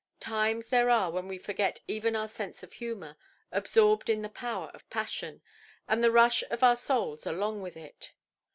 Times 0.19 0.69
there 0.69 0.89
are 0.89 1.11
when 1.11 1.27
we 1.27 1.37
forget 1.37 1.81
even 1.87 2.15
our 2.15 2.27
sense 2.27 2.63
of 2.63 2.73
humour, 2.73 3.17
absorbed 3.51 4.09
in 4.09 4.23
the 4.23 4.29
power 4.29 4.71
of 4.73 4.89
passion, 4.89 5.43
and 5.87 6.03
the 6.03 6.09
rush 6.11 6.43
of 6.49 6.63
our 6.63 6.75
souls 6.75 7.27
along 7.27 7.61
with 7.61 7.77
it. 7.77 8.11